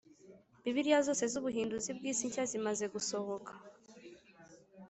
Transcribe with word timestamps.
Bibiliya 0.63 0.99
zose 1.07 1.23
z 1.33 1.35
Ubuhinduzi 1.41 1.89
bw 1.97 2.03
isi 2.11 2.25
nshya 2.29 2.43
zimaze 2.51 2.85
gusohoka 2.93 3.51